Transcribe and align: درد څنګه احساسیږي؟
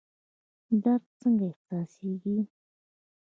درد 0.83 1.03
څنګه 1.21 1.47
احساسیږي؟ 1.53 2.37